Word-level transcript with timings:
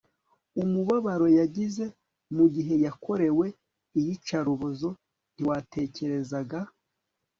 umubabaro 0.63 1.27
yagize 1.39 1.85
mugihe 2.35 2.73
yakorewe 2.85 3.45
iyicarubozo 3.99 4.89
ntiwatekerezaga 5.33 6.59